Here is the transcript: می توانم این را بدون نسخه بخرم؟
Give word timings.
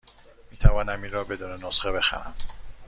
می 0.51 0.57
توانم 0.57 1.03
این 1.03 1.11
را 1.11 1.23
بدون 1.23 1.65
نسخه 1.65 1.91
بخرم؟ 1.91 2.35